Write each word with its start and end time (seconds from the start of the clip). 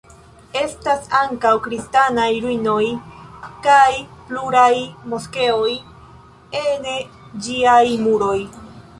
Estas 0.59 1.03
ankaŭ 1.17 1.49
kristanaj 1.65 2.29
ruinoj 2.45 2.85
kaj 3.67 3.91
pluraj 4.29 4.71
moskeoj 5.11 5.69
ene 6.63 6.95
ĝiaj 7.49 7.85
muroj. 8.07 8.39